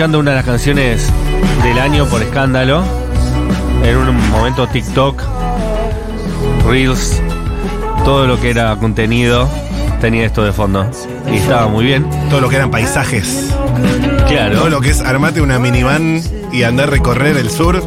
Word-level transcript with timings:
escuchando 0.00 0.20
una 0.20 0.30
de 0.30 0.36
las 0.38 0.46
canciones 0.46 1.12
del 1.62 1.78
año 1.78 2.06
por 2.06 2.22
escándalo. 2.22 2.82
En 3.84 3.98
un 3.98 4.30
momento 4.30 4.66
TikTok, 4.66 5.22
Reels, 6.66 7.20
todo 8.02 8.26
lo 8.26 8.40
que 8.40 8.48
era 8.48 8.74
contenido 8.76 9.46
tenía 10.00 10.24
esto 10.24 10.42
de 10.42 10.54
fondo. 10.54 10.90
Y 11.30 11.36
estaba 11.36 11.68
muy 11.68 11.84
bien. 11.84 12.08
Todo 12.30 12.40
lo 12.40 12.48
que 12.48 12.56
eran 12.56 12.70
paisajes. 12.70 13.54
Claro. 14.26 14.60
Todo 14.60 14.70
lo 14.70 14.80
que 14.80 14.88
es 14.88 15.02
armate 15.02 15.42
una 15.42 15.58
minivan 15.58 16.22
y 16.50 16.62
andar 16.62 16.88
a 16.88 16.92
recorrer 16.92 17.36
el 17.36 17.50
sur. 17.50 17.82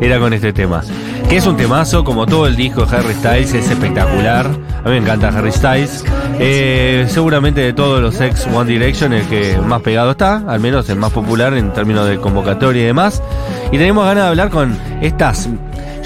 era 0.00 0.18
con 0.18 0.32
este 0.32 0.52
tema. 0.52 0.82
Que 1.28 1.36
es 1.36 1.46
un 1.46 1.56
temazo, 1.56 2.02
como 2.02 2.26
todo 2.26 2.48
el 2.48 2.56
disco 2.56 2.84
de 2.84 2.96
Harry 2.96 3.14
Styles, 3.14 3.54
es 3.54 3.70
espectacular. 3.70 4.46
A 4.46 4.88
mí 4.88 4.90
me 4.90 4.96
encanta 4.96 5.28
Harry 5.28 5.52
Styles. 5.52 6.04
Eh, 6.38 7.06
seguramente 7.08 7.60
de 7.60 7.72
todos 7.72 8.00
los 8.02 8.20
ex 8.20 8.46
One 8.52 8.70
Direction, 8.70 9.12
el 9.12 9.24
que 9.26 9.56
más 9.58 9.80
pegado 9.82 10.10
está, 10.12 10.42
al 10.48 10.60
menos 10.60 10.88
el 10.90 10.96
más 10.96 11.12
popular 11.12 11.54
en 11.54 11.72
términos 11.72 12.08
de 12.08 12.18
convocatoria 12.18 12.82
y 12.82 12.86
demás. 12.86 13.22
Y 13.70 13.78
tenemos 13.78 14.04
ganas 14.04 14.24
de 14.24 14.28
hablar 14.30 14.50
con 14.50 14.76
estas. 15.00 15.48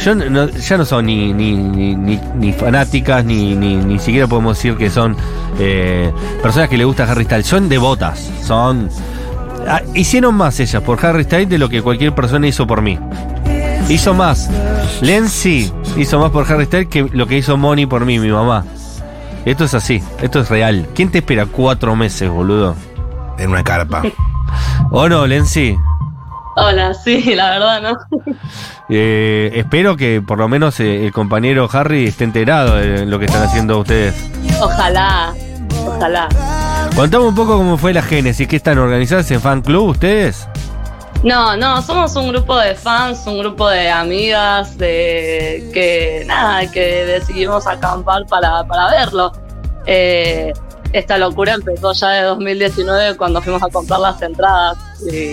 Yo 0.05 0.15
no- 0.15 0.49
ya 0.49 0.77
no 0.77 0.85
son 0.85 1.07
ni, 1.07 1.33
ni, 1.33 1.55
ni, 1.57 2.21
ni- 2.37 2.53
fanáticas, 2.53 3.25
ni, 3.25 3.55
ni, 3.57 3.77
ni 3.77 3.99
siquiera 3.99 4.27
podemos 4.29 4.57
decir 4.57 4.77
que 4.77 4.91
son 4.91 5.17
eh, 5.59 6.13
personas 6.43 6.69
que 6.69 6.77
le 6.79 6.85
gusta 6.85 7.05
Harry 7.11 7.25
Styles. 7.25 7.47
Son 7.47 7.69
devotas. 7.69 8.31
Son. 8.45 8.89
Ah, 9.67 9.83
hicieron 9.95 10.35
más 10.35 10.61
ellas 10.61 10.83
por 10.83 11.05
Harry 11.05 11.25
Styles 11.25 11.49
de 11.49 11.59
lo 11.59 11.69
que 11.69 11.83
cualquier 11.83 12.15
persona 12.15 12.47
hizo 12.47 12.67
por 12.67 12.81
mí. 12.81 12.99
Hizo 13.89 14.15
más. 14.15 14.49
Lenzi 15.01 15.73
hizo 15.97 16.21
más 16.21 16.31
por 16.31 16.51
Harry 16.53 16.67
Styles 16.67 16.89
que 16.89 17.07
lo 17.13 17.27
que 17.27 17.39
hizo 17.39 17.57
Moni 17.57 17.87
por 17.87 18.05
mí, 18.05 18.19
mi 18.19 18.29
mamá. 18.31 18.65
Esto 19.45 19.65
es 19.65 19.75
así, 19.75 20.03
esto 20.23 20.41
es 20.41 20.49
real. 20.49 20.89
¿Quién 20.95 21.11
te 21.11 21.19
espera 21.19 21.47
cuatro 21.47 21.97
meses, 21.97 22.29
boludo? 22.29 22.77
En 23.39 23.51
una 23.51 23.65
carpa. 23.65 24.03
¿O 24.91 25.09
no, 25.09 25.27
Lenzi? 25.27 25.77
Hola, 26.57 26.93
sí, 26.93 27.35
la 27.35 27.51
verdad, 27.51 27.83
¿no? 27.83 28.35
Eh, 28.91 29.51
espero 29.53 29.99
que 29.99 30.23
por 30.23 30.39
lo 30.39 30.49
menos 30.49 30.81
eh, 30.81 31.05
el 31.05 31.13
compañero 31.13 31.69
Harry 31.71 32.07
esté 32.07 32.25
enterado 32.25 32.77
de 32.77 33.05
lo 33.05 33.19
que 33.19 33.27
están 33.27 33.43
haciendo 33.43 33.79
ustedes. 33.81 34.15
Ojalá, 34.63 35.35
ojalá. 35.87 36.27
Contame 36.97 37.27
un 37.27 37.35
poco 37.35 37.59
cómo 37.59 37.77
fue 37.77 37.93
la 37.93 38.01
génesis, 38.01 38.49
¿qué 38.49 38.57
están 38.57 38.79
organizadas 38.79 39.31
en 39.31 39.43
fan 39.43 39.61
club 39.61 39.91
ustedes? 39.91 40.49
No, 41.25 41.57
no, 41.57 41.83
somos 41.83 42.15
un 42.15 42.29
grupo 42.29 42.57
de 42.57 42.77
fans, 42.77 43.27
un 43.27 43.41
grupo 43.41 43.69
de 43.69 43.91
amigas, 43.91 44.79
de 44.79 45.69
que 45.75 46.23
nada, 46.27 46.71
que 46.71 47.05
decidimos 47.05 47.67
acampar 47.67 48.25
para, 48.27 48.65
para 48.69 48.89
verlo. 48.91 49.33
Eh, 49.87 50.53
esta 50.93 51.19
locura 51.19 51.55
empezó 51.55 51.93
ya 51.93 52.11
de 52.11 52.23
2019 52.23 53.17
cuando 53.17 53.43
fuimos 53.43 53.63
a 53.65 53.69
comprar 53.69 53.99
las 53.99 54.23
entradas. 54.23 54.79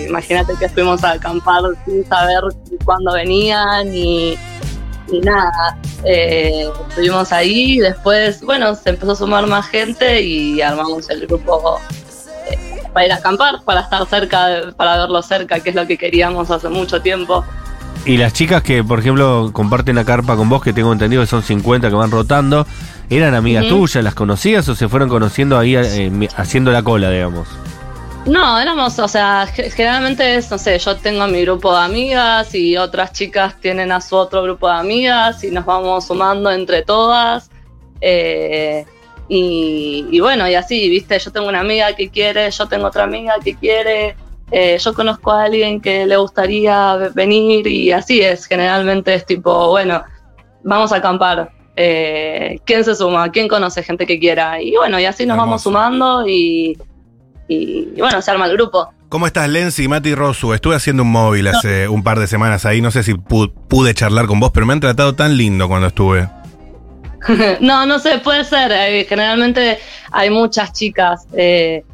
Imagínate 0.08 0.54
que 0.58 0.68
fuimos 0.68 1.04
a 1.04 1.12
acampar 1.12 1.62
sin 1.84 2.04
saber 2.06 2.42
cuándo 2.84 3.12
venían 3.12 3.88
ni, 3.88 4.36
ni 5.08 5.20
nada. 5.20 5.78
Eh, 6.04 6.68
estuvimos 6.88 7.32
ahí 7.32 7.74
y 7.74 7.78
después, 7.78 8.42
bueno, 8.42 8.74
se 8.74 8.90
empezó 8.90 9.12
a 9.12 9.16
sumar 9.16 9.46
más 9.46 9.68
gente 9.68 10.20
y 10.20 10.60
armamos 10.60 11.08
el 11.10 11.28
grupo 11.28 11.78
para 12.96 13.04
ir 13.08 13.12
a 13.12 13.16
acampar, 13.16 13.60
para 13.62 13.82
estar 13.82 14.06
cerca, 14.06 14.72
para 14.74 14.96
verlo 14.96 15.20
cerca, 15.20 15.60
que 15.60 15.68
es 15.68 15.76
lo 15.76 15.86
que 15.86 15.98
queríamos 15.98 16.50
hace 16.50 16.70
mucho 16.70 17.02
tiempo. 17.02 17.44
Y 18.06 18.16
las 18.16 18.32
chicas 18.32 18.62
que, 18.62 18.82
por 18.82 19.00
ejemplo, 19.00 19.50
comparten 19.52 19.96
la 19.96 20.04
carpa 20.06 20.34
con 20.34 20.48
vos, 20.48 20.62
que 20.62 20.72
tengo 20.72 20.94
entendido 20.94 21.20
que 21.20 21.26
son 21.26 21.42
50 21.42 21.90
que 21.90 21.94
van 21.94 22.10
rotando, 22.10 22.66
¿eran 23.10 23.34
amigas 23.34 23.68
tuyas? 23.68 24.02
¿Las 24.02 24.14
conocías 24.14 24.66
o 24.70 24.74
se 24.74 24.88
fueron 24.88 25.10
conociendo 25.10 25.58
ahí 25.58 25.76
eh, 25.76 26.28
haciendo 26.38 26.72
la 26.72 26.82
cola, 26.82 27.10
digamos? 27.10 27.46
No, 28.24 28.58
éramos, 28.58 28.98
o 28.98 29.08
sea, 29.08 29.46
ge- 29.46 29.70
generalmente 29.70 30.34
es, 30.36 30.50
no 30.50 30.56
sé, 30.56 30.78
yo 30.78 30.96
tengo 30.96 31.26
mi 31.26 31.42
grupo 31.42 31.76
de 31.76 31.84
amigas 31.84 32.54
y 32.54 32.78
otras 32.78 33.12
chicas 33.12 33.56
tienen 33.60 33.92
a 33.92 34.00
su 34.00 34.16
otro 34.16 34.42
grupo 34.42 34.68
de 34.68 34.74
amigas 34.76 35.44
y 35.44 35.50
nos 35.50 35.66
vamos 35.66 36.06
sumando 36.06 36.50
entre 36.50 36.80
todas. 36.80 37.50
eh, 38.00 38.86
y, 39.28 40.06
y 40.10 40.20
bueno, 40.20 40.48
y 40.48 40.54
así, 40.54 40.88
viste, 40.88 41.18
yo 41.18 41.30
tengo 41.32 41.48
una 41.48 41.60
amiga 41.60 41.94
que 41.94 42.08
quiere, 42.08 42.50
yo 42.50 42.66
tengo 42.66 42.86
otra 42.86 43.04
amiga 43.04 43.34
que 43.42 43.54
quiere, 43.56 44.16
eh, 44.50 44.78
yo 44.78 44.94
conozco 44.94 45.32
a 45.32 45.44
alguien 45.44 45.80
que 45.80 46.06
le 46.06 46.16
gustaría 46.16 46.94
ve- 46.96 47.10
venir 47.14 47.66
y 47.66 47.90
así 47.92 48.20
es, 48.20 48.46
generalmente 48.46 49.14
es 49.14 49.26
tipo, 49.26 49.68
bueno, 49.70 50.02
vamos 50.62 50.92
a 50.92 50.96
acampar. 50.96 51.50
eh, 51.78 52.58
¿Quién 52.64 52.84
se 52.84 52.94
suma? 52.94 53.30
¿Quién 53.30 53.48
conoce 53.48 53.82
gente 53.82 54.06
que 54.06 54.18
quiera? 54.18 54.62
Y 54.62 54.76
bueno, 54.76 54.98
y 55.00 55.04
así 55.04 55.26
nos 55.26 55.36
vamos 55.36 55.62
sumando 55.62 56.26
y, 56.26 56.78
y, 57.48 57.88
y 57.94 58.00
bueno, 58.00 58.22
se 58.22 58.30
arma 58.30 58.46
el 58.46 58.52
grupo. 58.56 58.88
¿Cómo 59.08 59.26
estás, 59.26 59.48
Lenzi, 59.48 59.86
Mati 59.86 60.14
Rosu? 60.16 60.52
Estuve 60.52 60.74
haciendo 60.74 61.02
un 61.04 61.12
móvil 61.12 61.46
hace 61.46 61.86
un 61.88 62.02
par 62.02 62.18
de 62.18 62.26
semanas 62.26 62.64
ahí. 62.66 62.80
No 62.80 62.90
sé 62.90 63.02
si 63.04 63.12
pu- 63.14 63.52
pude 63.68 63.94
charlar 63.94 64.26
con 64.26 64.40
vos, 64.40 64.50
pero 64.52 64.66
me 64.66 64.72
han 64.72 64.80
tratado 64.80 65.14
tan 65.14 65.36
lindo 65.36 65.68
cuando 65.68 65.86
estuve. 65.88 66.28
no, 67.60 67.86
no 67.86 67.98
sé, 67.98 68.18
puede 68.18 68.44
ser. 68.44 68.72
eh, 68.72 69.06
generalmente 69.08 69.78
hay 70.10 70.30
muchas 70.30 70.72
chicas. 70.72 71.26
eh, 71.32 71.84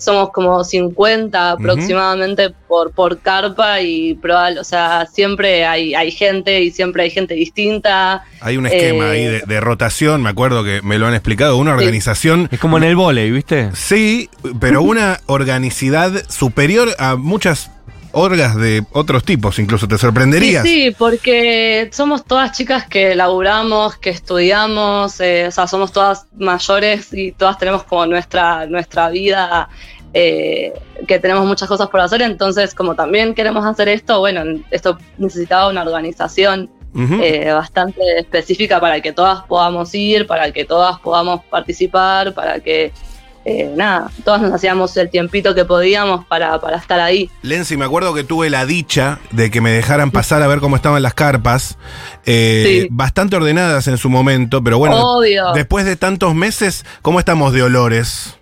somos 0.00 0.30
como 0.30 0.64
50 0.64 1.52
aproximadamente 1.52 2.50
por, 2.66 2.90
por 2.92 3.18
carpa 3.18 3.82
y 3.82 4.14
probable, 4.14 4.58
o 4.58 4.64
sea, 4.64 5.06
siempre 5.06 5.66
hay, 5.66 5.94
hay 5.94 6.10
gente 6.10 6.62
y 6.62 6.70
siempre 6.70 7.02
hay 7.02 7.10
gente 7.10 7.34
distinta. 7.34 8.24
Hay 8.40 8.56
un 8.56 8.66
esquema 8.66 9.08
Eh, 9.08 9.10
ahí 9.10 9.24
de, 9.26 9.40
de 9.40 9.60
rotación, 9.60 10.22
me 10.22 10.30
acuerdo 10.30 10.64
que 10.64 10.80
me 10.82 10.98
lo 10.98 11.06
han 11.06 11.12
explicado. 11.12 11.58
Una 11.58 11.72
organización. 11.74 12.48
Es 12.50 12.58
como 12.58 12.78
en 12.78 12.84
el 12.84 12.96
volei, 12.96 13.30
¿viste? 13.30 13.70
Sí, 13.74 14.30
pero 14.58 14.80
una 14.80 15.20
organicidad 15.26 16.10
superior 16.30 16.88
a 16.98 17.16
muchas 17.16 17.70
orgas 18.12 18.56
de 18.56 18.84
otros 18.92 19.24
tipos, 19.24 19.58
incluso 19.58 19.86
te 19.88 19.98
sorprenderías. 19.98 20.62
Sí, 20.62 20.86
sí, 20.86 20.96
porque 20.96 21.88
somos 21.92 22.24
todas 22.24 22.56
chicas 22.56 22.86
que 22.86 23.14
laburamos, 23.14 23.96
que 23.96 24.10
estudiamos, 24.10 25.20
eh, 25.20 25.46
o 25.48 25.50
sea, 25.50 25.66
somos 25.66 25.92
todas 25.92 26.26
mayores 26.36 27.12
y 27.12 27.32
todas 27.32 27.58
tenemos 27.58 27.84
como 27.84 28.06
nuestra, 28.06 28.66
nuestra 28.66 29.10
vida, 29.10 29.68
eh, 30.12 30.72
que 31.06 31.18
tenemos 31.18 31.46
muchas 31.46 31.68
cosas 31.68 31.88
por 31.88 32.00
hacer, 32.00 32.22
entonces 32.22 32.74
como 32.74 32.94
también 32.94 33.34
queremos 33.34 33.64
hacer 33.64 33.88
esto, 33.88 34.18
bueno, 34.18 34.42
esto 34.70 34.98
necesitaba 35.18 35.68
una 35.68 35.82
organización 35.82 36.68
eh, 36.92 37.52
bastante 37.52 38.00
específica 38.18 38.80
para 38.80 39.00
que 39.00 39.12
todas 39.12 39.44
podamos 39.44 39.94
ir, 39.94 40.26
para 40.26 40.50
que 40.50 40.64
todas 40.64 40.98
podamos 40.98 41.44
participar, 41.44 42.34
para 42.34 42.58
que, 42.58 42.92
eh, 43.44 43.72
nada, 43.74 44.10
todas 44.24 44.42
nos 44.42 44.52
hacíamos 44.52 44.96
el 44.96 45.08
tiempito 45.10 45.54
que 45.54 45.64
podíamos 45.64 46.24
para, 46.26 46.60
para 46.60 46.76
estar 46.76 47.00
ahí. 47.00 47.30
Lenzi, 47.42 47.76
me 47.76 47.84
acuerdo 47.86 48.12
que 48.14 48.22
tuve 48.24 48.50
la 48.50 48.66
dicha 48.66 49.18
de 49.30 49.50
que 49.50 49.60
me 49.60 49.70
dejaran 49.70 50.10
pasar 50.10 50.42
a 50.42 50.46
ver 50.46 50.60
cómo 50.60 50.76
estaban 50.76 51.02
las 51.02 51.14
carpas, 51.14 51.78
eh, 52.26 52.82
Sí. 52.82 52.88
bastante 52.90 53.36
ordenadas 53.36 53.86
en 53.88 53.96
su 53.96 54.10
momento, 54.10 54.62
pero 54.62 54.78
bueno, 54.78 54.96
Obvio. 55.18 55.52
después 55.54 55.84
de 55.86 55.96
tantos 55.96 56.34
meses, 56.34 56.84
¿cómo 57.02 57.18
estamos 57.18 57.52
de 57.52 57.62
olores? 57.62 58.36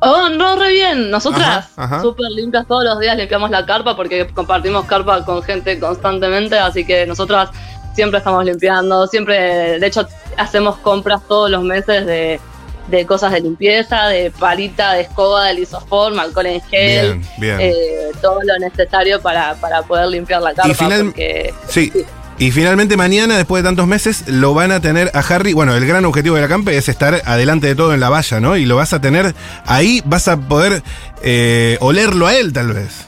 Oh, 0.00 0.28
no, 0.30 0.56
re 0.56 0.72
bien. 0.72 1.10
Nosotras, 1.10 1.68
súper 2.00 2.30
limpias 2.32 2.66
todos 2.66 2.82
los 2.84 2.98
días, 2.98 3.16
limpiamos 3.16 3.50
la 3.50 3.64
carpa 3.64 3.94
porque 3.94 4.26
compartimos 4.26 4.84
carpa 4.86 5.24
con 5.24 5.42
gente 5.42 5.78
constantemente, 5.78 6.58
así 6.58 6.84
que 6.84 7.06
nosotras 7.06 7.50
siempre 7.94 8.18
estamos 8.18 8.44
limpiando, 8.44 9.06
siempre, 9.06 9.78
de 9.78 9.86
hecho, 9.86 10.06
hacemos 10.38 10.76
compras 10.78 11.20
todos 11.28 11.50
los 11.50 11.62
meses 11.62 12.06
de, 12.06 12.40
de 12.88 13.06
cosas 13.06 13.32
de 13.32 13.40
limpieza, 13.40 14.06
de 14.08 14.30
palita, 14.30 14.92
de 14.94 15.02
escoba, 15.02 15.46
de 15.46 15.54
lisoform, 15.54 16.18
alcohol 16.18 16.46
en 16.46 16.60
gel, 16.62 17.12
Bien, 17.14 17.26
bien. 17.38 17.58
eh, 17.60 17.74
todo 18.20 18.40
lo 18.44 18.58
necesario 18.58 19.20
para, 19.20 19.54
para 19.54 19.82
poder 19.82 20.08
limpiar 20.08 20.42
la 20.42 20.52
carpa. 20.54 20.74
final- 20.74 21.04
porque 21.06 21.54
sí. 21.68 21.92
Y 22.38 22.50
finalmente 22.50 22.96
mañana, 22.96 23.36
después 23.36 23.62
de 23.62 23.68
tantos 23.68 23.86
meses, 23.86 24.24
lo 24.26 24.52
van 24.52 24.72
a 24.72 24.80
tener 24.80 25.10
a 25.14 25.20
Harry. 25.20 25.52
Bueno, 25.52 25.76
el 25.76 25.86
gran 25.86 26.04
objetivo 26.04 26.34
de 26.34 26.40
la 26.42 26.48
campe 26.48 26.76
es 26.76 26.88
estar 26.88 27.22
adelante 27.24 27.68
de 27.68 27.74
todo 27.76 27.94
en 27.94 28.00
la 28.00 28.08
valla, 28.08 28.40
¿no? 28.40 28.56
Y 28.56 28.64
lo 28.64 28.74
vas 28.74 28.92
a 28.94 29.00
tener 29.00 29.34
ahí, 29.66 30.02
vas 30.06 30.26
a 30.28 30.36
poder 30.36 30.82
eh, 31.22 31.76
olerlo 31.80 32.26
a 32.26 32.34
él, 32.34 32.52
tal 32.52 32.72
vez. 32.72 33.06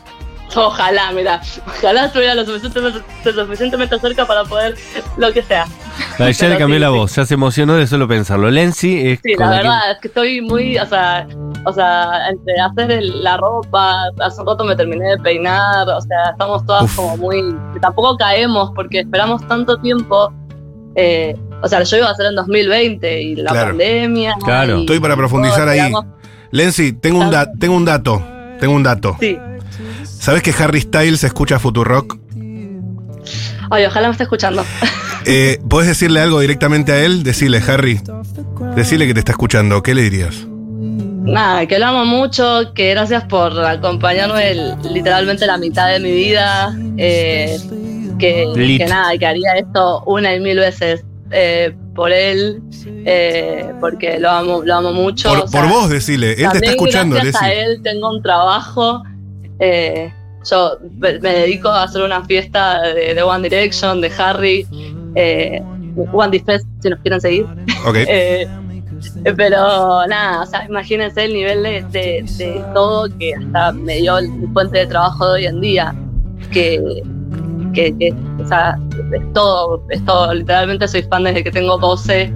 ojalá, 0.67 1.13
mira, 1.13 1.41
ojalá 1.67 2.07
estuviera 2.07 2.35
lo 2.35 2.45
suficientemente, 2.45 3.01
lo 3.25 3.45
suficientemente 3.45 3.99
cerca 3.99 4.27
para 4.27 4.45
poder 4.45 4.75
lo 5.17 5.33
que 5.33 5.43
sea. 5.43 5.67
Ah, 6.19 6.31
ya 6.31 6.49
le 6.49 6.57
cambió 6.59 6.77
sí, 6.77 6.81
la 6.81 6.89
sí. 6.89 6.95
voz, 6.95 7.15
ya 7.17 7.25
se 7.27 7.35
emocionó 7.35 7.75
de 7.75 7.87
solo 7.87 8.07
pensarlo. 8.09 8.51
Lenzi 8.51 9.09
es 9.11 9.21
Sí, 9.23 9.35
la 9.39 9.47
la 9.47 9.57
verdad 9.57 9.91
es 9.93 9.99
que 10.01 10.09
estoy 10.09 10.41
muy, 10.41 10.77
o 10.79 10.87
sea, 10.87 11.27
o 11.65 11.73
sea, 11.73 12.29
entre 12.31 12.55
hacer 12.61 12.91
el- 12.91 13.23
la 13.23 13.37
ropa, 13.37 13.97
hace 14.21 14.41
un 14.41 14.47
rato 14.47 14.65
me 14.65 14.75
terminé 14.77 15.05
de 15.11 15.19
peinar, 15.19 15.89
o 15.89 16.01
sea, 16.01 16.31
estamos 16.33 16.65
todas 16.67 16.85
Uf. 16.85 16.97
como 16.97 17.17
muy, 17.17 17.57
tampoco 17.81 18.17
caemos 18.17 18.71
porque 18.75 19.01
esperamos 19.01 19.47
tanto 19.49 19.77
tiempo, 19.79 20.33
eh, 20.97 21.37
o 21.63 21.69
sea, 21.69 21.83
yo 21.83 21.97
iba 21.97 22.09
a 22.09 22.13
hacer 22.13 22.27
en 22.27 22.35
2020 22.37 23.23
y 23.23 23.37
la 23.37 23.51
Claro. 23.53 23.69
pandemia. 23.69 24.35
Claro. 24.45 24.79
y 24.79 24.81
Estoy 24.83 25.01
para 25.01 25.15
todo, 25.15 25.19
profundizar 25.23 25.69
ahí. 25.69 25.93
Lenzi, 26.51 26.93
tengo 26.93 27.19
un, 27.21 27.31
da- 27.31 27.51
tengo 27.59 27.77
un 27.77 27.85
dato. 27.85 28.23
Tengo 28.61 28.75
un 28.75 28.83
dato. 28.83 29.17
Sí. 29.19 29.37
¿Sabes 30.25 30.43
que 30.43 30.55
Harry 30.59 30.81
Styles 30.81 31.23
escucha 31.23 31.59
Futurock? 31.59 32.17
Ay, 33.71 33.85
ojalá 33.85 34.09
me 34.09 34.13
esté 34.13 34.23
escuchando. 34.25 34.65
Eh, 35.27 35.59
¿Podés 35.71 35.89
decirle 35.89 36.21
algo 36.21 36.39
directamente 36.41 36.93
a 36.93 37.03
él? 37.03 37.23
Decirle, 37.23 37.59
Harry. 37.67 37.99
Decirle 38.77 39.07
que 39.07 39.15
te 39.15 39.21
está 39.21 39.33
escuchando. 39.33 39.83
¿Qué 39.83 39.95
le 39.95 40.03
dirías? 40.03 40.47
nada, 40.47 41.65
que 41.67 41.79
lo 41.79 41.87
amo 41.87 42.05
mucho, 42.05 42.73
que 42.75 42.91
gracias 42.91 43.25
por 43.25 43.59
acompañarme 43.65 44.51
el- 44.51 44.75
literalmente 44.93 45.47
la 45.47 45.57
mitad 45.57 45.89
de 45.89 45.99
mi 46.01 46.13
vida, 46.13 46.77
eh, 46.99 47.59
que, 48.19 48.85
nada, 48.87 49.17
que 49.17 49.25
haría 49.25 49.55
esto 49.55 50.03
una 50.05 50.35
y 50.35 50.41
mil 50.41 50.59
veces 50.59 51.03
eh, 51.31 51.75
por 51.95 52.13
él, 52.13 52.61
eh, 53.07 53.73
porque 53.81 54.19
lo 54.19 54.31
amo, 54.31 54.63
lo 54.63 54.75
amo 54.75 54.93
mucho. 54.93 55.31
Por, 55.31 55.39
o 55.39 55.49
sea, 55.49 55.61
por 55.63 55.71
vos, 55.71 55.89
decile. 55.89 56.33
Él 56.33 56.51
te 56.53 56.59
está 56.59 56.71
escuchando, 56.73 57.15
gracias 57.17 57.41
a 57.41 57.51
él 57.51 57.81
tengo 57.83 58.11
un 58.11 58.23
trabajo. 58.23 59.03
Eh, 59.59 60.13
yo 60.51 60.79
me 60.99 61.13
dedico 61.13 61.69
a 61.69 61.85
hacer 61.85 62.03
una 62.03 62.25
fiesta 62.25 62.83
de, 62.83 63.15
de 63.15 63.23
One 63.23 63.49
Direction, 63.49 64.01
de 64.01 64.11
Harry, 64.19 64.67
eh, 65.15 65.63
One 66.13 66.37
D 66.37 66.45
Fest, 66.45 66.67
si 66.81 66.91
nos 66.91 66.99
quieren 67.01 67.21
seguir. 67.21 67.47
Ok. 67.87 67.97
Eh, 68.09 68.49
pero 69.37 70.07
nada, 70.07 70.43
o 70.43 70.47
sea, 70.47 70.65
imagínense 70.65 71.25
el 71.25 71.35
nivel 71.35 71.63
de, 71.63 71.83
de- 71.91 72.25
de 72.39 72.65
todo 72.73 73.07
que 73.19 73.35
hasta 73.35 73.73
me 73.73 73.97
dio 73.97 74.17
el 74.19 74.31
fuente 74.55 74.79
de 74.79 74.87
trabajo 74.87 75.27
de 75.29 75.33
hoy 75.41 75.47
en 75.47 75.61
día. 75.61 75.95
Que, 76.51 77.03
que, 77.75 77.95
que, 77.99 78.15
o 78.43 78.49
sea, 78.49 78.79
es 79.13 79.33
todo, 79.35 79.83
es 79.91 80.03
todo. 80.07 80.33
Literalmente 80.33 80.89
soy 80.89 81.03
fan 81.03 81.25
desde 81.25 81.45
que 81.45 81.51
tengo 81.51 81.77
12 81.77 82.33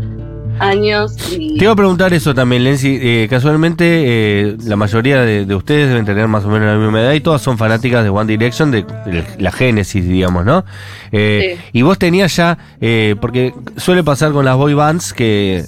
años. 0.61 1.15
Y, 1.33 1.59
Te 1.59 1.65
iba 1.65 1.73
a 1.73 1.77
preguntar 1.77 2.13
eso 2.13 2.35
también, 2.35 2.65
Lenzi. 2.65 2.99
Eh, 3.01 3.27
casualmente, 3.31 3.85
eh, 3.87 4.57
la 4.65 4.77
mayoría 4.77 5.21
de, 5.23 5.45
de 5.47 5.55
ustedes 5.55 5.89
deben 5.89 6.05
tener 6.05 6.29
más 6.29 6.45
o 6.45 6.49
menos 6.49 6.69
la 6.69 6.77
misma 6.77 7.01
edad 7.01 7.13
y 7.13 7.21
todas 7.21 7.43
son 7.43 7.59
fanáticas 7.59 8.03
de 8.05 8.11
One 8.11 8.27
Direction, 8.27 8.71
de, 8.71 8.83
de 8.83 9.25
la 9.39 9.53
génesis, 9.53 10.07
digamos, 10.07 10.45
¿no? 10.45 10.65
Eh, 11.13 11.37
Sí. 11.39 11.61
Y 11.73 11.83
vos 11.83 11.99
tenías 11.99 12.35
ya, 12.37 12.59
eh, 12.81 13.15
porque 13.21 13.53
suele 13.77 14.03
pasar 14.03 14.33
con 14.33 14.45
las 14.45 14.57
boy 14.57 14.75
bands 14.75 15.13
que 15.13 15.65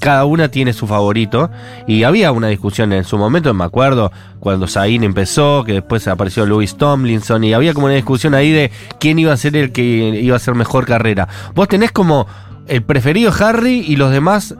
cada 0.00 0.24
una 0.24 0.48
tiene 0.48 0.72
su 0.72 0.86
favorito 0.86 1.50
y 1.86 2.02
había 2.02 2.32
una 2.32 2.48
discusión 2.48 2.92
en 2.92 3.04
su 3.04 3.18
momento, 3.18 3.52
me 3.54 3.64
acuerdo, 3.64 4.10
cuando 4.40 4.66
Zayn 4.66 5.04
empezó, 5.04 5.64
que 5.64 5.74
después 5.74 6.08
apareció 6.08 6.44
Louis 6.46 6.76
Tomlinson 6.76 7.44
y 7.44 7.52
había 7.54 7.74
como 7.74 7.86
una 7.86 7.94
discusión 7.94 8.34
ahí 8.34 8.50
de 8.50 8.70
quién 8.98 9.18
iba 9.18 9.32
a 9.32 9.36
ser 9.36 9.56
el 9.56 9.72
que 9.72 9.82
iba 9.82 10.34
a 10.34 10.36
hacer 10.38 10.54
mejor 10.54 10.86
carrera. 10.86 11.28
¿Vos 11.54 11.68
tenés 11.68 11.92
como 11.92 12.26
el 12.68 12.82
preferido 12.82 13.32
Harry 13.40 13.84
y 13.86 13.96
los 13.96 14.10
demás 14.10 14.54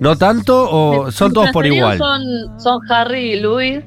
no 0.00 0.16
tanto 0.16 0.68
o 0.70 1.10
son 1.12 1.32
todos 1.32 1.50
por 1.50 1.66
igual? 1.66 1.98
Son, 1.98 2.60
son 2.60 2.80
Harry 2.90 3.32
y 3.34 3.40
Luis. 3.40 3.80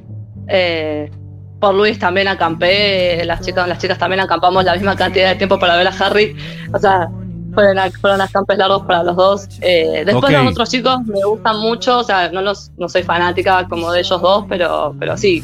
Eh, 0.48 1.12
por 1.60 1.74
Luis 1.74 1.98
también 2.00 2.28
acampé, 2.28 3.24
las 3.26 3.42
chicas, 3.42 3.68
las 3.68 3.80
chicas 3.80 3.98
también 3.98 4.20
acampamos 4.20 4.64
la 4.64 4.74
misma 4.74 4.96
cantidad 4.96 5.30
de 5.30 5.36
tiempo 5.36 5.58
para 5.60 5.76
ver 5.76 5.88
a 5.88 5.92
Harry. 6.00 6.36
O 6.72 6.78
sea, 6.80 7.10
fueron, 7.54 7.80
a- 7.80 7.90
fueron 7.92 8.22
acampes 8.22 8.58
largos 8.58 8.84
para 8.84 9.04
los 9.04 9.16
dos. 9.16 9.48
Eh, 9.62 10.04
después 10.06 10.32
los 10.44 10.52
otros 10.52 10.70
chicos 10.70 11.00
me 11.06 11.20
gustan 11.26 11.60
mucho, 11.60 11.98
o 12.00 12.04
sea, 12.04 12.30
no 12.32 12.42
los, 12.42 12.72
no 12.78 12.88
soy 12.88 13.02
fanática 13.04 13.68
como 13.68 13.92
de 13.92 14.02
ellos 14.02 14.22
dos, 14.22 14.46
pero, 14.48 14.96
pero 15.00 15.18
sí. 15.18 15.44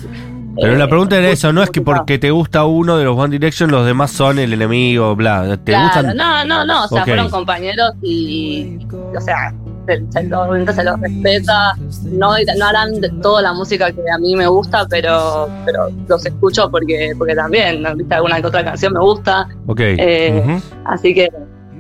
Pero 0.56 0.74
Eh, 0.74 0.78
la 0.78 0.88
pregunta 0.88 1.18
era 1.18 1.30
eso, 1.30 1.52
no 1.52 1.64
es 1.64 1.70
que 1.72 1.82
porque 1.82 2.20
te 2.20 2.30
gusta 2.32 2.66
uno 2.66 2.98
de 2.98 3.06
los 3.06 3.18
One 3.18 3.32
Direction, 3.32 3.72
los 3.72 3.86
demás 3.86 4.12
son 4.12 4.38
el 4.40 4.54
enemigo, 4.54 5.16
bla. 5.16 5.58
¿Te 5.64 5.72
Claro, 5.72 5.86
gustan? 5.86 6.18
No, 6.18 6.46
no, 6.46 6.66
no, 6.66 6.86
o 6.86 6.88
sea, 6.88 7.04
fueron 7.06 7.30
compañeros 7.30 7.92
y, 8.04 8.78
o 9.16 9.20
sea, 9.22 9.54
se, 9.88 10.04
se 10.12 10.24
lo- 10.24 10.42
obviamente 10.44 10.74
se 10.74 10.84
los 10.84 11.00
respeta, 11.00 11.74
no, 12.04 12.34
no 12.58 12.66
harán 12.66 12.92
toda 13.22 13.42
la 13.42 13.54
música 13.54 13.92
que 13.92 14.02
a 14.14 14.18
mí 14.20 14.36
me 14.36 14.46
gusta, 14.48 14.86
pero, 14.90 15.50
pero 15.66 15.90
los 16.08 16.26
escucho 16.26 16.70
porque, 16.70 17.14
porque 17.18 17.36
también. 17.36 17.84
¿viste? 17.98 18.14
alguna 18.14 18.40
que 18.40 18.48
otra 18.48 18.64
canción 18.64 18.94
me 18.94 19.00
gusta, 19.00 19.48
Ok. 19.68 19.80
eh, 19.82 20.62
así 20.86 21.14
que 21.16 21.30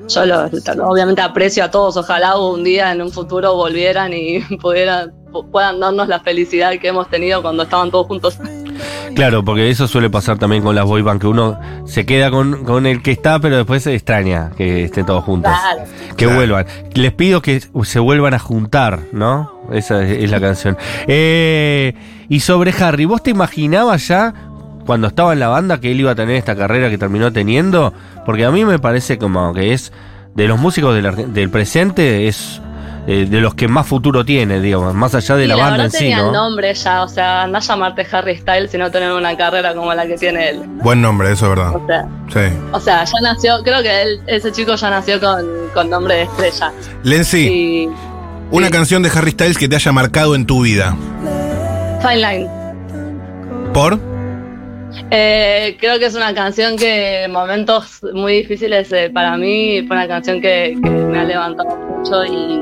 yo 0.10 0.25
los, 0.25 0.52
obviamente 0.84 1.22
aprecio 1.22 1.64
a 1.64 1.72
todos, 1.72 1.96
ojalá 1.96 2.38
un 2.38 2.64
día 2.64 2.92
en 2.92 3.02
un 3.04 3.12
futuro 3.12 3.54
volvieran 3.56 4.12
y 4.14 4.40
pudieran 4.62 5.12
pu- 5.31 5.50
puedan 5.50 5.80
darnos 5.80 6.08
la 6.10 6.20
felicidad 6.20 6.72
que 6.81 6.88
hemos 6.90 7.08
tenido 7.10 7.42
cuando 7.42 7.64
estaban 7.64 7.90
todos 7.92 8.08
juntos. 8.08 8.38
Claro, 9.15 9.44
porque 9.45 9.69
eso 9.69 9.88
suele 9.88 10.09
pasar 10.09 10.38
también 10.38 10.63
con 10.63 10.75
las 10.75 10.85
boy 10.85 11.01
band, 11.01 11.21
que 11.21 11.27
uno 11.27 11.59
se 11.85 12.06
queda 12.06 12.31
con, 12.31 12.63
con 12.63 12.85
el 12.85 13.01
que 13.01 13.12
está, 13.12 13.39
pero 13.39 13.57
después 13.57 13.83
se 13.83 13.94
extraña 13.94 14.51
que 14.57 14.85
estén 14.85 15.06
todos 15.06 15.24
juntos. 15.24 15.51
Claro. 15.51 15.89
Que 16.18 16.25
Claro. 16.25 16.35
vuelvan. 16.35 16.65
Les 16.94 17.12
pido 17.12 17.41
que 17.41 17.62
se 17.83 18.00
vuelvan 18.00 18.33
a 18.33 18.39
juntar, 18.39 19.00
¿no? 19.12 19.51
Esa 19.71 20.03
es, 20.03 20.24
es 20.24 20.31
la 20.31 20.39
canción. 20.39 20.77
Eh, 21.07 21.94
y 22.30 22.39
sobre 22.39 22.74
Harry, 22.80 23.06
¿vos 23.06 23.21
te 23.24 23.30
imaginabas 23.31 24.07
ya 24.07 24.33
cuando 24.86 25.07
estaba 25.07 25.33
en 25.33 25.39
la 25.39 25.47
banda 25.47 25.79
que 25.79 25.91
él 25.91 26.00
iba 26.00 26.12
a 26.12 26.15
tener 26.15 26.36
esta 26.36 26.56
carrera 26.56 26.89
que 26.89 26.97
terminó 26.97 27.31
teniendo? 27.31 27.94
Porque 28.25 28.45
a 28.45 28.51
mí 28.51 28.65
me 28.65 28.79
parece 28.79 29.18
como 29.18 29.53
que 29.53 29.74
es 29.74 29.91
de 30.36 30.47
los 30.47 30.59
músicos 30.59 30.95
del, 30.95 31.33
del 31.33 31.50
presente, 31.50 32.27
es 32.27 32.62
eh, 33.07 33.25
de 33.29 33.39
los 33.41 33.53
que 33.55 33.67
más 33.67 33.85
futuro 33.85 34.23
tiene, 34.23 34.59
digamos, 34.61 34.94
más 34.94 35.13
allá 35.15 35.35
de 35.35 35.47
la, 35.47 35.55
la 35.57 35.63
banda 35.63 35.83
en 35.85 35.91
sí, 35.91 36.09
¿no? 36.13 36.27
el 36.27 36.31
nombre 36.31 36.73
ya, 36.73 37.03
o 37.03 37.07
sea, 37.07 37.44
anda 37.44 37.59
a 37.59 37.61
llamarte 37.61 38.07
Harry 38.11 38.38
Styles 38.38 38.73
y 38.73 38.77
no 38.77 38.89
tener 38.91 39.11
una 39.11 39.35
carrera 39.35 39.73
como 39.75 39.94
la 39.94 40.07
que 40.07 40.15
tiene 40.17 40.50
él. 40.50 40.61
Buen 40.81 41.01
nombre, 41.01 41.31
eso 41.31 41.45
es 41.51 41.57
verdad. 41.57 41.75
O 41.75 41.85
sea, 41.85 42.05
Sí. 42.29 42.55
o 42.71 42.79
sea 42.79 43.03
ya 43.03 43.19
nació, 43.21 43.61
creo 43.63 43.81
que 43.81 44.01
él, 44.01 44.21
ese 44.27 44.51
chico 44.51 44.75
ya 44.75 44.89
nació 44.89 45.19
con, 45.19 45.45
con 45.73 45.89
nombre 45.89 46.15
de 46.15 46.21
estrella. 46.23 46.71
Lenzi, 47.03 47.47
Y 47.47 47.89
una 48.51 48.67
sí. 48.67 48.71
canción 48.73 49.03
de 49.03 49.09
Harry 49.09 49.31
Styles 49.31 49.57
que 49.57 49.67
te 49.67 49.75
haya 49.75 49.91
marcado 49.91 50.35
en 50.35 50.45
tu 50.45 50.61
vida. 50.63 50.95
Fine 52.01 52.15
Line. 52.17 52.50
¿Por? 53.73 54.00
Eh, 55.11 55.75
creo 55.79 55.97
que 56.00 56.05
es 56.05 56.15
una 56.15 56.33
canción 56.33 56.77
que 56.77 57.23
en 57.23 57.31
momentos 57.31 58.00
muy 58.13 58.33
difíciles 58.38 58.91
eh, 58.91 59.09
para 59.13 59.38
mí 59.38 59.83
fue 59.88 59.95
una 59.95 60.07
canción 60.07 60.39
que, 60.39 60.77
que 60.83 60.89
me 60.89 61.19
ha 61.19 61.23
levantado 61.23 61.75
mucho 61.75 62.23
y 62.25 62.61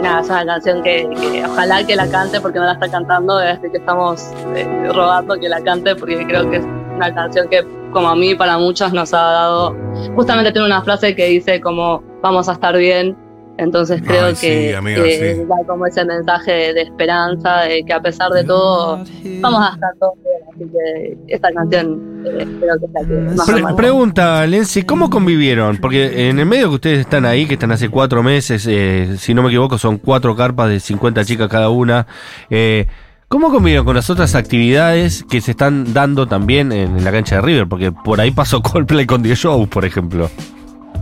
nada, 0.00 0.20
es 0.20 0.28
una 0.28 0.46
canción 0.46 0.82
que, 0.82 1.08
que 1.20 1.44
ojalá 1.44 1.84
que 1.84 1.96
la 1.96 2.08
cante 2.10 2.40
porque 2.40 2.58
no 2.58 2.64
la 2.66 2.72
está 2.72 2.88
cantando, 2.88 3.38
desde 3.38 3.70
que 3.70 3.78
estamos 3.78 4.30
eh, 4.54 4.88
rogando 4.92 5.34
que 5.38 5.48
la 5.48 5.60
cante 5.62 5.94
porque 5.96 6.26
creo 6.26 6.50
que 6.50 6.56
es 6.58 6.64
una 6.96 7.14
canción 7.14 7.48
que 7.48 7.66
como 7.92 8.08
a 8.08 8.14
mí 8.14 8.34
para 8.34 8.58
muchos 8.58 8.92
nos 8.92 9.12
ha 9.14 9.20
dado, 9.20 9.76
justamente 10.14 10.52
tiene 10.52 10.66
una 10.66 10.82
frase 10.82 11.14
que 11.14 11.26
dice 11.26 11.60
como 11.60 12.02
vamos 12.22 12.48
a 12.48 12.52
estar 12.52 12.76
bien, 12.76 13.16
entonces 13.58 14.00
creo 14.06 14.26
Ay, 14.26 14.36
sí, 14.36 14.46
que, 14.46 14.76
amiga, 14.76 15.02
que 15.02 15.34
sí. 15.34 15.44
da 15.44 15.56
como 15.66 15.86
ese 15.86 16.04
mensaje 16.04 16.52
de, 16.52 16.74
de 16.74 16.82
esperanza, 16.82 17.62
de 17.62 17.84
que 17.84 17.92
a 17.92 18.00
pesar 18.00 18.30
de 18.30 18.44
todo 18.44 19.02
vamos 19.40 19.60
a 19.68 19.74
estar 19.74 19.92
todos 19.98 20.14
bien, 20.22 20.29
así 20.60 20.70
que 20.72 21.34
esta 21.34 21.50
canción 21.52 22.22
eh, 22.26 22.46
creo 22.60 22.78
que 22.78 22.86
es 22.86 22.92
la 22.92 23.00
que 23.08 23.36
más 23.36 23.48
me 23.48 23.54
Pre- 23.54 23.62
marcó. 23.62 23.76
pregunta, 23.76 24.46
Lenzi, 24.46 24.82
¿cómo 24.82 25.10
convivieron? 25.10 25.78
Porque 25.78 26.28
en 26.28 26.38
el 26.38 26.46
medio 26.46 26.68
que 26.68 26.74
ustedes 26.74 26.98
están 27.00 27.24
ahí, 27.24 27.46
que 27.46 27.54
están 27.54 27.72
hace 27.72 27.88
cuatro 27.88 28.22
meses, 28.22 28.66
eh, 28.68 29.16
si 29.18 29.34
no 29.34 29.42
me 29.42 29.48
equivoco, 29.48 29.78
son 29.78 29.98
cuatro 29.98 30.36
carpas 30.36 30.68
de 30.68 30.80
50 30.80 31.24
chicas 31.24 31.48
cada 31.48 31.70
una. 31.70 32.06
eh, 32.50 32.86
¿Cómo 33.28 33.52
convivieron 33.52 33.86
con 33.86 33.94
las 33.94 34.10
otras 34.10 34.34
actividades 34.34 35.22
que 35.30 35.40
se 35.40 35.52
están 35.52 35.94
dando 35.94 36.26
también 36.26 36.72
en, 36.72 37.04
la 37.04 37.12
cancha 37.12 37.36
de 37.36 37.42
River? 37.42 37.68
Porque 37.68 37.92
por 37.92 38.20
ahí 38.20 38.32
pasó 38.32 38.60
Coldplay 38.62 39.06
con 39.06 39.22
The 39.22 39.36
Show, 39.36 39.68
por 39.68 39.84
ejemplo. 39.84 40.28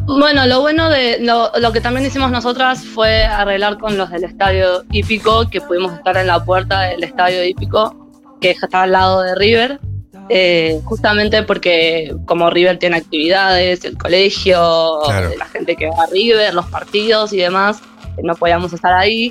Bueno, 0.06 0.46
lo 0.46 0.60
bueno 0.60 0.90
de 0.90 1.18
lo, 1.20 1.50
lo 1.58 1.72
que 1.72 1.80
también 1.80 2.04
hicimos 2.06 2.30
nosotras 2.30 2.84
fue 2.84 3.24
arreglar 3.24 3.78
con 3.78 3.96
los 3.96 4.10
del 4.10 4.24
estadio 4.24 4.82
hípico, 4.90 5.48
que 5.50 5.60
pudimos 5.62 5.92
estar 5.94 6.16
en 6.18 6.26
la 6.26 6.44
puerta 6.44 6.80
del 6.82 7.02
estadio 7.04 7.42
hípico, 7.44 7.94
que 8.40 8.50
está 8.50 8.82
al 8.82 8.92
lado 8.92 9.22
de 9.22 9.34
River, 9.34 9.80
eh, 10.28 10.80
justamente 10.84 11.42
porque 11.42 12.14
como 12.26 12.50
River 12.50 12.78
tiene 12.78 12.96
actividades, 12.98 13.84
el 13.84 13.96
colegio, 13.96 15.00
Claro. 15.04 15.30
la 15.38 15.46
gente 15.46 15.74
que 15.76 15.88
va 15.88 16.04
a 16.04 16.06
River, 16.12 16.54
los 16.54 16.66
partidos 16.66 17.32
y 17.32 17.38
demás, 17.38 17.80
eh, 18.16 18.20
no 18.22 18.34
podíamos 18.34 18.72
estar 18.72 18.92
ahí 18.92 19.26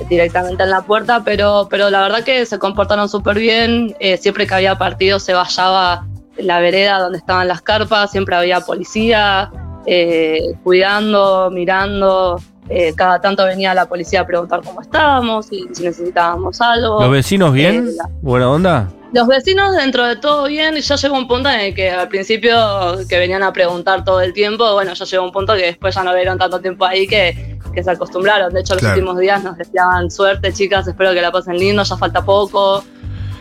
eh, 0.00 0.04
directamente 0.08 0.62
en 0.62 0.70
la 0.70 0.82
puerta, 0.82 1.22
pero, 1.24 1.66
pero 1.70 1.90
la 1.90 2.02
verdad 2.02 2.22
que 2.24 2.46
se 2.46 2.58
comportaron 2.58 3.08
súper 3.08 3.38
bien, 3.38 3.96
eh, 3.98 4.16
siempre 4.18 4.46
que 4.46 4.54
había 4.54 4.76
partidos 4.78 5.22
se 5.24 5.34
vallaba 5.34 6.06
la 6.36 6.60
vereda 6.60 6.98
donde 7.00 7.18
estaban 7.18 7.48
las 7.48 7.62
carpas, 7.62 8.10
siempre 8.10 8.36
había 8.36 8.60
policía, 8.60 9.50
eh, 9.86 10.40
cuidando, 10.62 11.50
mirando. 11.50 12.40
Eh, 12.68 12.92
cada 12.96 13.20
tanto 13.20 13.44
venía 13.44 13.74
la 13.74 13.86
policía 13.86 14.22
a 14.22 14.26
preguntar 14.26 14.60
cómo 14.64 14.80
estábamos 14.80 15.52
y 15.52 15.66
si 15.72 15.82
necesitábamos 15.84 16.60
algo. 16.60 17.00
¿Los 17.00 17.10
vecinos 17.10 17.52
bien? 17.52 17.88
eh, 17.88 17.92
la- 17.96 18.08
¿Buena 18.22 18.50
onda? 18.50 18.88
Los 19.12 19.28
vecinos 19.28 19.74
dentro 19.76 20.04
de 20.06 20.16
todo 20.16 20.46
bien 20.48 20.76
y 20.76 20.80
ya 20.80 20.96
llegó 20.96 21.16
un 21.16 21.28
punto 21.28 21.48
en 21.48 21.60
el 21.60 21.74
que 21.74 21.90
al 21.90 22.08
principio 22.08 22.98
que 23.08 23.18
venían 23.18 23.42
a 23.42 23.52
preguntar 23.52 24.04
todo 24.04 24.20
el 24.20 24.32
tiempo, 24.32 24.72
bueno, 24.74 24.92
ya 24.94 25.04
llegó 25.04 25.24
un 25.24 25.32
punto 25.32 25.54
que 25.54 25.62
después 25.62 25.94
ya 25.94 26.02
no 26.02 26.12
vieron 26.14 26.36
tanto 26.38 26.60
tiempo 26.60 26.84
ahí 26.84 27.06
que, 27.06 27.56
que 27.72 27.82
se 27.84 27.90
acostumbraron. 27.92 28.52
De 28.52 28.60
hecho, 28.60 28.74
los 28.74 28.80
Claro. 28.80 28.96
últimos 28.96 29.18
días 29.18 29.42
nos 29.44 29.56
deseaban 29.56 30.10
suerte, 30.10 30.52
chicas, 30.52 30.86
espero 30.88 31.14
que 31.14 31.22
la 31.22 31.30
pasen 31.30 31.56
lindo, 31.56 31.82
ya 31.84 31.96
falta 31.96 32.22
poco. 32.24 32.84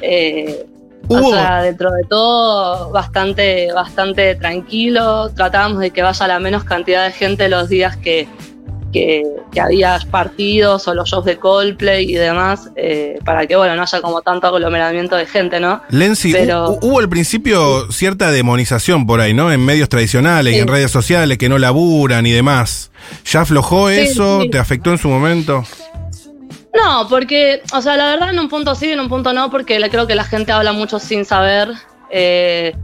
Eh, 0.01 0.65
Hubo- 1.07 1.27
o 1.27 1.31
sea, 1.31 1.61
dentro 1.63 1.91
de 1.91 2.03
todo, 2.03 2.91
bastante, 2.91 3.71
bastante 3.73 4.35
tranquilo. 4.35 5.29
Tratábamos 5.35 5.79
de 5.79 5.91
que 5.91 6.01
vaya 6.01 6.27
la 6.27 6.39
menos 6.39 6.63
cantidad 6.63 7.05
de 7.05 7.11
gente 7.11 7.49
los 7.49 7.69
días 7.69 7.97
que, 7.97 8.27
que, 8.95 9.23
que 9.51 9.59
había 9.59 9.99
partidos 10.09 10.87
o 10.87 10.93
los 10.93 11.09
shows 11.09 11.25
de 11.25 11.35
Coldplay 11.37 12.09
y 12.09 12.13
demás, 12.15 12.69
eh, 12.77 13.19
para 13.25 13.45
que 13.45 13.55
bueno, 13.57 13.75
no 13.75 13.81
haya 13.81 13.99
como 14.01 14.21
tanto 14.21 14.47
aglomeramiento 14.47 15.15
de 15.17 15.25
gente, 15.25 15.59
¿no? 15.59 15.81
Lenzi, 15.89 16.31
Pero- 16.31 16.69
hu- 16.69 16.79
hubo 16.81 16.99
al 16.99 17.09
principio 17.09 17.91
cierta 17.91 18.31
demonización 18.31 19.05
por 19.05 19.19
ahí, 19.19 19.33
¿no? 19.33 19.51
En 19.51 19.63
medios 19.65 19.89
tradicionales 19.89 20.55
y 20.55 20.59
en 20.59 20.67
redes 20.69 20.91
sociales 20.91 21.37
que 21.37 21.49
no 21.49 21.57
laburan 21.57 22.25
y 22.25 22.31
demás. 22.31 22.91
¿Ya 23.25 23.41
aflojó 23.41 23.89
Sí, 23.89 23.97
eso? 23.97 24.41
sí. 24.43 24.49
¿Te 24.49 24.57
afectó 24.59 24.91
en 24.91 24.97
su 24.97 25.09
momento? 25.09 25.63
No, 26.73 27.07
porque, 27.09 27.61
o 27.73 27.81
sea, 27.81 27.95
la 27.97 28.07
verdad 28.11 28.29
en 28.31 28.39
un 28.39 28.49
punto 28.49 28.75
sí, 28.75 28.91
en 28.91 28.99
un 28.99 29.07
punto 29.09 29.33
no, 29.33 29.49
porque 29.49 29.77
creo 29.89 30.07
que 30.07 30.15
la 30.15 30.23
gente 30.25 30.51
habla 30.51 30.73
mucho 30.73 30.99
sin 30.99 31.23
saber. 31.25 31.69
Eh, 32.11 32.75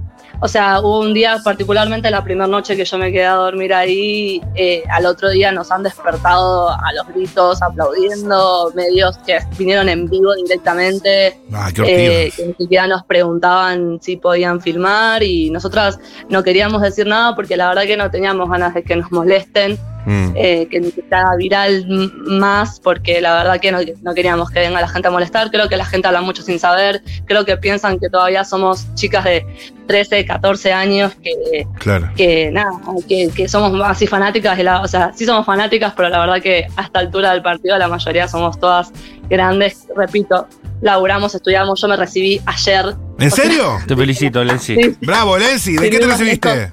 o 0.44 0.48
sea, 0.48 0.80
hubo 0.80 1.00
un 1.02 1.14
día, 1.14 1.38
particularmente 1.44 2.10
la 2.10 2.24
primera 2.24 2.48
noche 2.48 2.76
que 2.76 2.84
yo 2.84 2.98
me 2.98 3.12
quedé 3.12 3.28
a 3.28 3.36
dormir 3.36 3.76
ahí, 3.76 4.42
eh, 4.56 4.84
al 4.90 5.06
otro 5.06 5.30
día 5.30 5.52
nos 5.52 5.70
han 5.70 5.84
despertado 5.84 6.70
a 6.70 6.94
los 6.96 7.08
gritos, 7.10 7.62
aplaudiendo, 7.62 8.72
medios 8.74 9.20
que 9.20 9.38
vinieron 9.60 9.88
en 9.88 10.10
vivo 10.10 10.34
directamente. 10.34 11.40
Ah, 11.54 11.70
eh, 11.86 12.34
que 12.36 12.48
ni 12.48 12.54
siquiera 12.56 12.88
nos 12.88 13.04
preguntaban 13.04 14.00
si 14.02 14.18
podían 14.18 14.60
filmar 14.62 15.22
y 15.22 15.52
nosotras 15.52 16.00
no 16.28 16.42
queríamos 16.44 16.82
decir 16.82 17.06
nada 17.06 17.36
porque 17.36 17.56
la 17.56 17.68
verdad 17.68 17.84
que 17.84 17.98
no 17.98 18.10
teníamos 18.10 18.50
ganas 18.50 18.74
de 18.74 18.82
que 18.82 18.96
nos 18.96 19.12
molesten, 19.12 19.78
Mm. 20.06 20.32
eh, 20.36 20.68
que 20.72 20.80
ni 20.80 20.92
que 20.92 21.02
se 21.08 21.14
haga 21.16 21.36
viral 21.38 21.86
más 22.26 22.80
porque 22.80 23.22
la 23.22 23.36
verdad 23.36 23.60
que 23.60 23.72
no, 23.72 23.80
no 24.02 24.14
queríamos 24.16 24.50
que 24.50 24.60
venga 24.60 24.82
la 24.82 24.88
gente 24.88 25.08
a 25.08 25.12
molestar, 25.12 25.52
creo 25.52 25.70
que 25.70 25.78
la 25.78 25.86
gente 25.86 26.08
habla 26.08 26.22
mucho 26.22 26.42
sin 26.42 26.58
saber, 26.60 27.04
creo 27.26 27.46
que 27.46 27.56
piensan 27.58 28.00
que 28.00 28.10
todavía 28.10 28.44
somos 28.44 28.88
chicas 28.96 29.24
de 29.26 29.46
13, 29.88 30.26
14 30.26 30.74
años 30.74 31.14
que, 31.22 31.68
Claro. 31.80 32.10
que 32.16 32.50
nada, 32.52 32.72
que, 33.08 33.30
que 33.36 33.48
somos 33.48 33.80
así 33.86 34.08
fanáticas 34.08 34.58
de 34.58 34.64
la, 34.64 34.82
o 34.82 34.88
sea, 34.88 35.12
sí 35.14 35.26
somos 35.26 35.46
fanáticas, 35.46 35.94
pero 35.96 36.10
la 36.10 36.20
verdad 36.20 36.42
que 36.42 36.66
a 36.78 36.82
esta 36.84 37.00
altura 37.00 37.32
del 37.32 37.42
partido 37.44 37.78
la 37.78 37.88
mayoría 37.88 38.28
somos 38.28 38.60
todas 38.60 38.92
grandes, 39.30 39.88
repito, 39.96 40.48
laburamos, 40.82 41.36
estudiamos, 41.36 41.80
yo 41.80 41.88
me 41.88 41.96
recibí 41.96 42.42
ayer 42.48 42.96
¿En 43.20 43.30
serio? 43.30 43.78
Te 43.88 43.96
felicito, 43.96 44.44
Lenzi. 44.44 44.76
Sí. 44.76 44.96
Bravo, 45.02 45.38
Lenzi. 45.38 45.74
¿De 45.78 45.86
Sí, 45.86 45.90
qué 45.92 46.00
te 46.00 46.08
recibiste? 46.08 46.72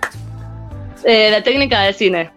eh, 1.04 1.30
de 1.30 1.42
técnica 1.42 1.80
de 1.82 1.92
cine. 1.92 2.30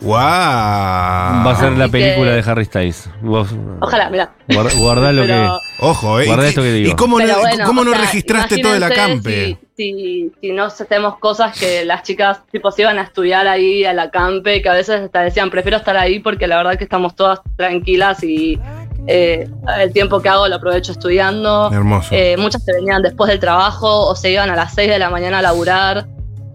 ¡Wow! 0.00 0.12
Va 0.14 1.50
a 1.50 1.56
ser 1.56 1.72
la 1.72 1.86
que- 1.86 1.92
película 1.92 2.32
de 2.32 2.40
Harry 2.50 2.64
Styles. 2.64 3.08
Vos 3.22 3.48
Ojalá, 3.80 4.10
mira. 4.10 4.30
guarda, 4.48 4.70
guardá 4.78 5.12
lo 5.12 5.22
Pero- 5.22 5.58
Ojo, 5.80 6.20
¿eh? 6.20 6.26
Guarda 6.26 6.44
¿Y- 6.44 6.48
esto 6.48 6.62
que 6.62 6.72
digo. 6.72 6.90
¿Y 6.90 6.94
cómo, 6.96 7.16
Pero 7.18 7.34
no, 7.34 7.40
bueno, 7.40 7.64
cómo 7.66 7.84
no 7.84 7.90
sea, 7.92 8.00
registraste 8.00 8.58
todo 8.58 8.74
el 8.74 8.82
acampe? 8.82 9.58
Si, 9.76 9.92
si, 9.92 10.32
si 10.40 10.52
no 10.52 10.64
hacemos 10.64 11.18
cosas 11.18 11.58
que 11.58 11.84
las 11.84 12.02
chicas 12.02 12.40
tipo 12.50 12.70
se 12.70 12.82
iban 12.82 12.98
a 12.98 13.02
estudiar 13.02 13.46
ahí 13.46 13.84
al 13.84 13.98
acampe, 13.98 14.62
que 14.62 14.68
a 14.68 14.72
veces 14.74 15.02
hasta 15.02 15.20
decían 15.22 15.50
prefiero 15.50 15.76
estar 15.76 15.96
ahí 15.96 16.18
porque 16.20 16.46
la 16.46 16.56
verdad 16.56 16.76
que 16.78 16.84
estamos 16.84 17.14
todas 17.14 17.40
tranquilas 17.56 18.22
y 18.22 18.58
eh, 19.06 19.48
el 19.78 19.92
tiempo 19.92 20.20
que 20.20 20.28
hago 20.28 20.48
lo 20.48 20.56
aprovecho 20.56 20.92
estudiando. 20.92 21.70
Hermoso. 21.72 22.08
Eh, 22.14 22.36
muchas 22.38 22.64
se 22.64 22.72
venían 22.72 23.02
después 23.02 23.28
del 23.28 23.38
trabajo 23.38 24.06
o 24.08 24.14
se 24.16 24.30
iban 24.32 24.48
a 24.50 24.56
las 24.56 24.74
6 24.74 24.88
de 24.90 24.98
la 24.98 25.10
mañana 25.10 25.38
a 25.38 25.42
laburar. 25.42 26.06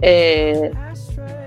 Eh, 0.02 0.72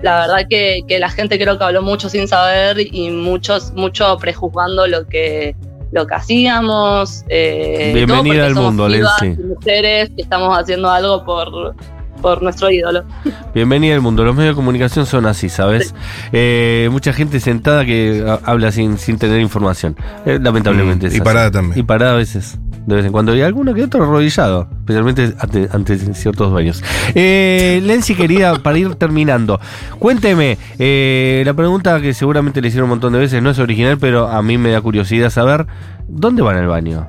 la 0.05 0.19
verdad 0.21 0.47
que, 0.49 0.81
que 0.87 0.99
la 0.99 1.09
gente 1.09 1.37
creo 1.39 1.57
que 1.57 1.63
habló 1.63 1.81
mucho 1.81 2.09
sin 2.09 2.27
saber 2.27 2.77
y 2.79 3.09
muchos, 3.09 3.73
mucho 3.73 4.17
prejuzgando 4.17 4.85
lo 4.87 5.07
que, 5.07 5.55
lo 5.91 6.05
que 6.05 6.13
hacíamos. 6.15 7.25
eh, 7.27 7.91
Bienvenida 7.93 8.45
al 8.45 8.53
mundo, 8.55 8.87
Lenzi. 8.87 9.29
mujeres 9.41 10.09
que 10.15 10.21
estamos 10.21 10.55
haciendo 10.57 10.89
algo 10.91 11.25
por, 11.25 11.75
por 12.21 12.41
nuestro 12.43 12.69
ídolo. 12.69 13.03
Bienvenida 13.55 13.95
al 13.95 14.01
mundo. 14.01 14.23
Los 14.23 14.35
medios 14.35 14.53
de 14.53 14.55
comunicación 14.55 15.05
son 15.07 15.25
así, 15.25 15.49
¿sabes? 15.49 15.95
Eh, 16.31 16.87
mucha 16.91 17.11
gente 17.11 17.39
sentada 17.39 17.83
que 17.83 18.23
ha- 18.27 18.39
habla 18.49 18.71
sin, 18.71 18.97
sin 18.99 19.17
tener 19.17 19.39
información. 19.41 19.95
Eh, 20.25 20.37
lamentablemente. 20.41 21.05
Mm, 21.05 21.07
es 21.07 21.13
y 21.13 21.17
así. 21.17 21.23
parada 21.25 21.49
también. 21.51 21.79
Y 21.79 21.83
parada 21.83 22.13
a 22.13 22.17
veces. 22.17 22.59
De 22.85 22.95
vez 22.95 23.05
en 23.05 23.11
cuando. 23.11 23.35
Y 23.35 23.41
alguno 23.41 23.73
que 23.73 23.83
otro 23.83 24.03
arrodillado. 24.03 24.67
Especialmente 24.79 25.33
ante, 25.39 25.69
ante 25.71 25.97
ciertos 26.13 26.51
dueños. 26.51 26.83
Eh, 27.15 27.81
Lenzi, 27.83 28.15
querida, 28.15 28.55
para 28.55 28.77
ir 28.77 28.95
terminando. 28.95 29.59
Cuénteme. 29.99 30.57
eh, 30.77 31.43
la 31.45 31.53
pregunta 31.53 31.99
que 32.01 32.13
seguramente 32.13 32.61
le 32.61 32.67
hicieron 32.67 32.85
un 32.85 32.91
montón 32.91 33.13
de 33.13 33.19
veces 33.19 33.41
no 33.41 33.49
es 33.49 33.59
original, 33.59 33.97
pero 33.99 34.27
a 34.27 34.41
mí 34.41 34.57
me 34.57 34.71
da 34.71 34.81
curiosidad 34.81 35.29
saber. 35.29 35.65
¿Dónde 36.07 36.41
van 36.41 36.57
al 36.57 36.67
baño? 36.67 37.07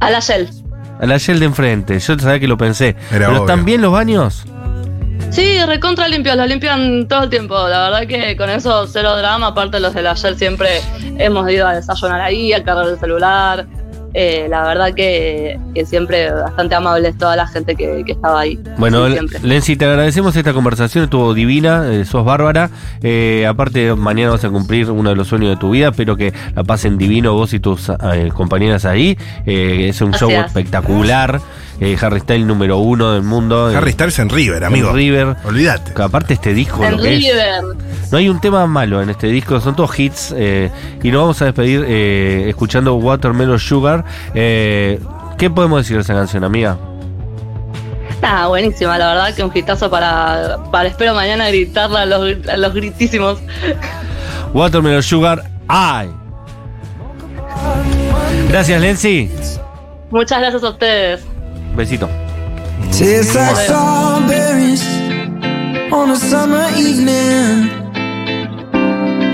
A 0.00 0.10
la 0.10 0.20
Shell. 0.20 0.48
A 1.00 1.06
la 1.06 1.16
Shell 1.16 1.38
de 1.38 1.46
enfrente. 1.46 1.98
Yo 1.98 2.18
sabía 2.18 2.40
que 2.40 2.48
lo 2.48 2.58
pensé. 2.58 2.96
¿Pero 3.10 3.28
obvio. 3.28 3.40
están 3.40 3.64
bien 3.64 3.80
los 3.80 3.92
baños? 3.92 4.44
Sí, 5.30 5.58
recontra 5.64 6.08
limpios, 6.08 6.36
los 6.36 6.48
limpian 6.48 7.06
todo 7.06 7.22
el 7.24 7.30
tiempo. 7.30 7.54
La 7.68 7.88
verdad 7.88 8.06
que 8.08 8.36
con 8.36 8.50
eso 8.50 8.86
cero 8.88 9.16
drama, 9.16 9.48
aparte 9.48 9.78
los 9.78 9.94
de 9.94 10.02
la 10.02 10.12
ayer 10.12 10.34
siempre 10.34 10.68
hemos 11.18 11.48
ido 11.48 11.68
a 11.68 11.74
desayunar 11.74 12.20
ahí, 12.20 12.52
a 12.52 12.64
cargar 12.64 12.88
el 12.88 12.98
celular. 12.98 13.66
Eh, 14.14 14.46
la 14.50 14.62
verdad 14.64 14.92
que, 14.94 15.58
que 15.74 15.86
siempre 15.86 16.32
bastante 16.32 16.74
amables 16.74 17.16
toda 17.16 17.36
la 17.36 17.46
gente 17.46 17.76
que, 17.76 18.02
que 18.04 18.12
estaba 18.12 18.40
ahí. 18.40 18.58
Bueno. 18.78 19.06
Lenzi, 19.42 19.76
te 19.76 19.84
agradecemos 19.84 20.34
esta 20.36 20.52
conversación, 20.52 21.04
estuvo 21.04 21.32
divina, 21.34 21.84
eh, 21.92 22.04
sos 22.04 22.24
bárbara. 22.24 22.70
Eh, 23.02 23.46
aparte, 23.48 23.94
mañana 23.94 24.32
vas 24.32 24.44
a 24.44 24.50
cumplir 24.50 24.90
uno 24.90 25.10
de 25.10 25.16
los 25.16 25.28
sueños 25.28 25.50
de 25.50 25.56
tu 25.56 25.70
vida, 25.70 25.88
espero 25.90 26.16
que 26.16 26.32
la 26.54 26.64
pasen 26.64 26.98
divino 26.98 27.34
vos 27.34 27.52
y 27.54 27.60
tus 27.60 27.88
eh, 27.88 28.30
compañeras 28.34 28.84
ahí. 28.84 29.16
Eh, 29.46 29.86
es 29.90 30.00
un 30.00 30.12
show 30.12 30.30
espectacular. 30.30 31.40
Eh, 31.82 31.96
Harry 31.98 32.20
Styles 32.20 32.46
número 32.46 32.76
uno 32.76 33.12
del 33.12 33.22
mundo. 33.22 33.68
Harry 33.74 33.92
Styles 33.92 34.18
en 34.18 34.28
River, 34.28 34.58
en 34.58 34.64
amigo. 34.64 34.92
River. 34.92 35.36
Olvídate. 35.44 35.94
Que 35.94 36.02
aparte 36.02 36.34
este 36.34 36.52
disco, 36.52 36.84
En 36.84 36.98
lo 36.98 37.02
que 37.02 37.14
es, 37.14 37.20
River. 37.20 37.62
no 38.12 38.18
hay 38.18 38.28
un 38.28 38.38
tema 38.38 38.66
malo 38.66 39.00
en 39.00 39.08
este 39.08 39.28
disco, 39.28 39.58
son 39.60 39.74
todos 39.76 39.98
hits. 39.98 40.34
eh, 40.36 40.70
y 41.02 41.10
nos 41.10 41.22
vamos 41.22 41.40
a 41.40 41.46
despedir 41.46 41.82
eh, 41.88 42.44
escuchando 42.50 42.96
Watermelon 42.96 43.58
Sugar. 43.58 43.99
Eh, 44.34 45.00
¿Qué 45.38 45.50
podemos 45.50 45.80
decir 45.80 45.96
de 45.96 46.02
esa 46.02 46.14
canción, 46.14 46.44
amiga? 46.44 46.76
Nada, 48.20 48.48
buenísima, 48.48 48.98
la 48.98 49.08
verdad 49.14 49.34
que 49.34 49.42
un 49.42 49.50
hitazo 49.54 49.88
para, 49.90 50.58
para 50.70 50.88
espero 50.88 51.14
mañana 51.14 51.48
gritarla 51.48 52.02
a 52.02 52.06
los, 52.06 52.46
a 52.48 52.56
los 52.56 52.74
gritísimos. 52.74 53.38
Watermelon 54.52 55.02
Sugar, 55.02 55.42
¡ay! 55.68 56.10
Gracias, 58.48 58.80
Lenzi. 58.80 59.30
Muchas 60.10 60.40
gracias 60.40 60.62
a 60.62 60.68
ustedes. 60.70 61.24
Besito. 61.76 62.08
Tastes 62.90 63.34
like 63.34 63.56
strawberries 63.56 64.84
on 65.92 66.10
a 66.10 66.16
summer 66.16 66.66
evening, 66.76 67.70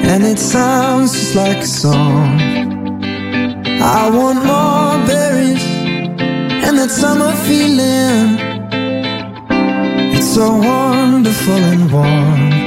and 0.04 0.24
it 0.24 0.38
sounds 0.38 1.12
just 1.12 1.34
like 1.34 1.58
a 1.58 1.66
song. 1.66 2.75
I 3.88 4.10
want 4.10 4.38
more 4.44 5.06
berries 5.06 5.64
and 6.66 6.76
that 6.76 6.90
summer 6.90 7.30
feeling. 7.46 8.36
It's 10.16 10.34
so 10.34 10.56
wonderful 10.56 11.54
and 11.54 11.92
warm. 11.92 12.65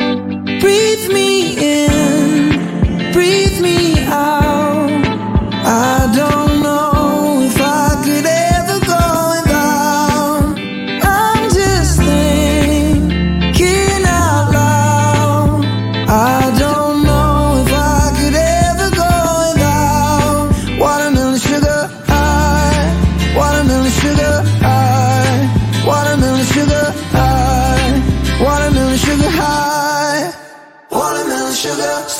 Watermelon 31.79 32.18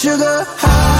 sugar 0.00 0.46
high. 0.56 0.99